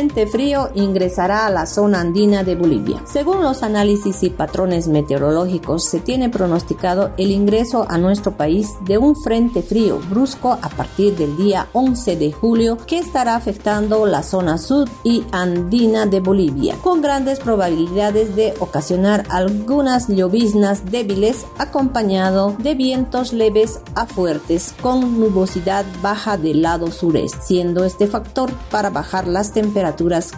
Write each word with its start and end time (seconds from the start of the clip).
frente 0.00 0.26
frío 0.26 0.70
ingresará 0.74 1.44
a 1.44 1.50
la 1.50 1.66
zona 1.66 2.00
andina 2.00 2.42
de 2.42 2.56
Bolivia. 2.56 3.02
Según 3.04 3.42
los 3.42 3.62
análisis 3.62 4.22
y 4.22 4.30
patrones 4.30 4.88
meteorológicos, 4.88 5.84
se 5.84 6.00
tiene 6.00 6.30
pronosticado 6.30 7.10
el 7.18 7.30
ingreso 7.30 7.84
a 7.86 7.98
nuestro 7.98 8.32
país 8.32 8.70
de 8.86 8.96
un 8.96 9.14
frente 9.14 9.60
frío 9.60 10.00
brusco 10.08 10.52
a 10.52 10.70
partir 10.70 11.16
del 11.16 11.36
día 11.36 11.66
11 11.74 12.16
de 12.16 12.32
julio 12.32 12.78
que 12.86 12.96
estará 12.96 13.34
afectando 13.36 14.06
la 14.06 14.22
zona 14.22 14.56
sur 14.56 14.88
y 15.04 15.22
andina 15.32 16.06
de 16.06 16.20
Bolivia, 16.20 16.76
con 16.80 17.02
grandes 17.02 17.38
probabilidades 17.38 18.34
de 18.34 18.54
ocasionar 18.58 19.26
algunas 19.28 20.08
lloviznas 20.08 20.90
débiles 20.90 21.44
acompañado 21.58 22.56
de 22.58 22.74
vientos 22.74 23.34
leves 23.34 23.80
a 23.94 24.06
fuertes 24.06 24.74
con 24.80 25.20
nubosidad 25.20 25.84
baja 26.00 26.38
del 26.38 26.62
lado 26.62 26.90
sureste, 26.90 27.38
siendo 27.42 27.84
este 27.84 28.06
factor 28.06 28.50
para 28.70 28.88
bajar 28.88 29.28
las 29.28 29.52
temperaturas 29.52 29.89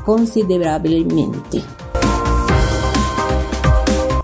considerablemente. 0.05 1.63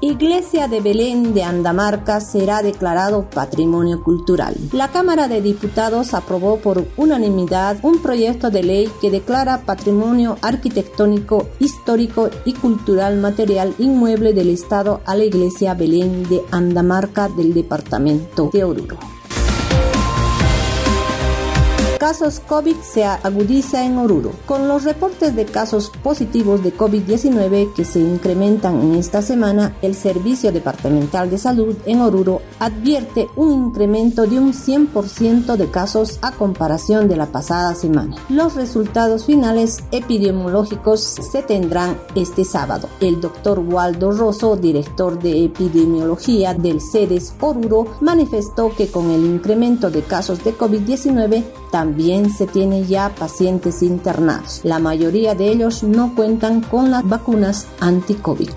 Iglesia 0.01 0.69
de 0.69 0.81
Belén 0.81 1.35
de 1.35 1.43
Andamarca 1.43 2.21
será 2.21 2.63
declarado 2.63 3.29
Patrimonio 3.29 4.03
Cultural. 4.03 4.55
La 4.73 4.89
Cámara 4.89 5.29
de 5.29 5.43
Diputados 5.43 6.15
aprobó 6.15 6.59
por 6.59 6.87
unanimidad 6.97 7.77
un 7.83 8.01
proyecto 8.01 8.51
de 8.51 8.63
ley 8.63 8.91
que 9.01 9.11
declara 9.11 9.63
Patrimonio 9.67 10.39
Arquitectónico, 10.41 11.49
Histórico 11.59 12.31
y 12.45 12.55
Cultural 12.55 13.19
Material 13.19 13.75
Inmueble 13.79 14.33
del 14.33 14.51
Estado 14.51 15.01
a 15.05 15.15
la 15.15 15.25
Iglesia 15.25 15.75
Belén 15.75 16.29
de 16.29 16.43
Andamarca 16.53 17.29
del 17.29 17.53
Departamento 17.53 18.51
de 18.53 18.65
Oruro 18.65 19.18
casos 21.99 22.41
COVID 22.41 22.77
se 22.77 23.05
agudiza 23.05 23.85
en 23.85 23.99
Oruro. 23.99 24.33
Con 24.47 24.69
los 24.69 24.85
reportes 24.85 25.35
de 25.35 25.45
casos 25.45 25.91
positivos 26.03 26.63
de 26.63 26.75
COVID-19 26.75 27.75
que 27.75 27.85
se 27.85 27.99
incrementan 27.99 28.81
en 28.81 28.95
esta 28.95 29.21
semana, 29.21 29.77
el 29.83 29.95
Servicio 29.95 30.53
Departamental 30.53 31.29
de 31.29 31.39
Salud 31.39 31.77
en 31.87 32.01
Oruro 32.01 32.41
advierte 32.61 33.29
un 33.35 33.51
incremento 33.51 34.27
de 34.27 34.39
un 34.39 34.53
100% 34.53 35.57
de 35.57 35.71
casos 35.71 36.19
a 36.23 36.31
comparación 36.31 37.09
de 37.09 37.17
la 37.17 37.27
pasada 37.27 37.75
semana. 37.75 38.17
Los 38.29 38.55
resultados 38.55 39.25
finales 39.25 39.83
epidemiológicos 39.91 41.01
se 41.01 41.43
tendrán 41.43 41.99
este 42.15 42.45
sábado. 42.45 42.89
El 43.01 43.21
doctor 43.21 43.59
Waldo 43.59 44.13
Rosso, 44.13 44.57
director 44.57 45.19
de 45.19 45.45
epidemiología 45.45 46.55
del 46.55 46.81
CEDES 46.81 47.35
Oruro, 47.41 47.87
manifestó 48.01 48.73
que 48.75 48.89
con 48.89 49.11
el 49.11 49.25
incremento 49.25 49.91
de 49.91 50.03
casos 50.03 50.45
de 50.45 50.57
COVID-19 50.57 51.45
también 51.73 51.88
se 52.31 52.47
tiene 52.47 52.85
ya 52.85 53.15
pacientes 53.15 53.83
internados. 53.83 54.61
La 54.65 54.79
mayoría 54.79 55.35
de 55.35 55.51
ellos 55.51 55.83
no 55.83 56.15
cuentan 56.15 56.61
con 56.61 56.91
las 56.91 57.09
vacunas 57.09 57.67
anti-COVID 57.81 58.51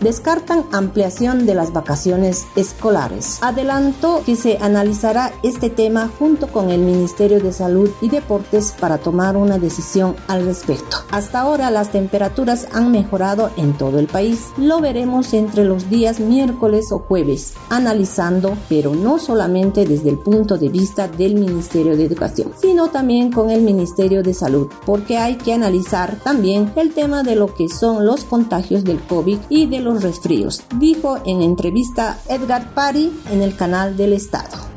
descartan 0.00 0.64
ampliación 0.72 1.46
de 1.46 1.54
las 1.54 1.72
vacaciones 1.72 2.46
escolares. 2.56 3.38
Adelantó 3.42 4.22
que 4.24 4.36
se 4.36 4.58
analizará 4.60 5.32
este 5.42 5.70
tema 5.70 6.10
junto 6.18 6.48
con 6.48 6.70
el 6.70 6.80
Ministerio 6.80 7.40
de 7.40 7.52
Salud 7.52 7.90
y 8.00 8.08
Deportes 8.08 8.74
para 8.78 8.98
tomar 8.98 9.36
una 9.36 9.58
decisión 9.58 10.16
al 10.26 10.44
respecto. 10.44 10.98
Hasta 11.10 11.40
ahora 11.40 11.70
las 11.70 11.90
temperaturas 11.90 12.68
han 12.72 12.90
mejorado 12.90 13.50
en 13.56 13.72
todo 13.72 13.98
el 13.98 14.06
país. 14.06 14.46
Lo 14.56 14.80
veremos 14.80 15.32
entre 15.34 15.64
los 15.64 15.88
días 15.90 16.20
miércoles 16.20 16.92
o 16.92 16.98
jueves, 16.98 17.54
analizando, 17.70 18.56
pero 18.68 18.94
no 18.94 19.18
solamente 19.18 19.84
desde 19.84 20.10
el 20.10 20.18
punto 20.18 20.58
de 20.58 20.68
vista 20.68 21.08
del 21.08 21.34
Ministerio 21.34 21.96
de 21.96 22.04
Educación, 22.04 22.52
sino 22.60 22.88
también 22.88 23.32
con 23.32 23.50
el 23.50 23.62
Ministerio 23.62 24.22
de 24.22 24.34
Salud, 24.34 24.68
porque 24.84 25.18
hay 25.18 25.36
que 25.36 25.52
analizar 25.52 26.16
también 26.22 26.72
el 26.76 26.92
tema 26.92 27.22
de 27.22 27.36
lo 27.36 27.54
que 27.54 27.68
son 27.68 28.04
los 28.04 28.24
contagios 28.24 28.84
del 28.84 29.00
COVID 29.00 29.38
y 29.48 29.66
de 29.66 29.80
los 29.80 29.87
resfríos, 29.96 30.62
dijo 30.76 31.18
en 31.24 31.42
entrevista 31.42 32.18
Edgar 32.28 32.74
Pari 32.74 33.12
en 33.30 33.42
el 33.42 33.56
canal 33.56 33.96
del 33.96 34.12
Estado. 34.12 34.67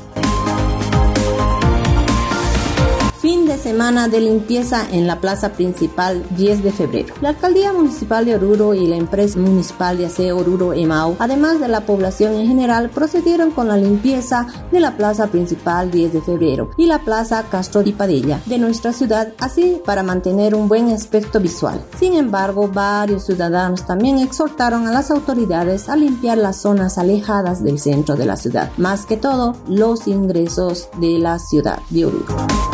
Semana 3.62 4.08
de 4.08 4.20
limpieza 4.20 4.84
en 4.90 5.06
la 5.06 5.20
plaza 5.20 5.52
principal 5.52 6.24
10 6.36 6.64
de 6.64 6.72
febrero. 6.72 7.14
La 7.20 7.30
alcaldía 7.30 7.72
municipal 7.72 8.24
de 8.24 8.34
Oruro 8.34 8.74
y 8.74 8.86
la 8.88 8.96
empresa 8.96 9.38
municipal 9.38 9.96
de 9.96 10.06
aseo 10.06 10.38
Oruro 10.38 10.72
Emau, 10.72 11.16
además 11.20 11.60
de 11.60 11.68
la 11.68 11.86
población 11.86 12.34
en 12.34 12.48
general, 12.48 12.90
procedieron 12.90 13.52
con 13.52 13.68
la 13.68 13.76
limpieza 13.76 14.46
de 14.72 14.80
la 14.80 14.96
plaza 14.96 15.28
principal 15.28 15.90
10 15.90 16.12
de 16.12 16.22
febrero 16.22 16.70
y 16.76 16.86
la 16.86 16.98
plaza 16.98 17.44
Castro 17.50 17.82
y 17.82 17.92
Padilla 17.92 18.40
de 18.46 18.58
nuestra 18.58 18.92
ciudad, 18.92 19.32
así 19.38 19.80
para 19.84 20.02
mantener 20.02 20.54
un 20.54 20.68
buen 20.68 20.90
aspecto 20.90 21.38
visual. 21.38 21.80
Sin 21.98 22.14
embargo, 22.14 22.68
varios 22.68 23.26
ciudadanos 23.26 23.86
también 23.86 24.18
exhortaron 24.18 24.88
a 24.88 24.92
las 24.92 25.10
autoridades 25.10 25.88
a 25.88 25.96
limpiar 25.96 26.38
las 26.38 26.60
zonas 26.60 26.98
alejadas 26.98 27.62
del 27.62 27.78
centro 27.78 28.16
de 28.16 28.26
la 28.26 28.36
ciudad, 28.36 28.70
más 28.76 29.06
que 29.06 29.16
todo 29.16 29.54
los 29.68 30.08
ingresos 30.08 30.88
de 30.98 31.18
la 31.18 31.38
ciudad 31.38 31.78
de 31.90 32.06
Oruro. 32.06 32.71